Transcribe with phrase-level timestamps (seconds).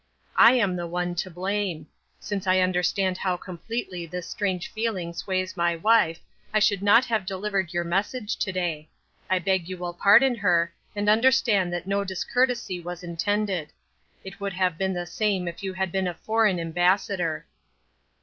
[0.39, 1.85] I am the one to blame;
[2.19, 6.19] since I understand how completely this strange feeling sways my wife
[6.51, 8.89] I should not have delivered your message to day.
[9.29, 13.71] I beg you will pardon her, and understand that no discourtesy was intended;
[14.23, 17.45] it would have been the same if you had been a foreign ambassador."